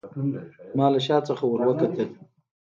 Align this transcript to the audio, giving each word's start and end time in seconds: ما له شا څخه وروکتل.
ما 0.77 0.85
له 0.93 0.99
شا 1.05 1.17
څخه 1.29 1.43
وروکتل. 1.47 2.09